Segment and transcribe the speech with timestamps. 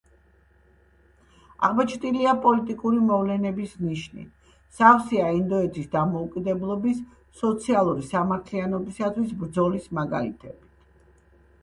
[1.67, 7.03] აღბეჭდილია პოლიტიკური მოვლენების ნიშნით, სავსეა ინდოეთის დამოუკიდებლობის,
[7.45, 10.73] სოციალური სამართლიანობისათვის ბრძოლის მაგალითებით.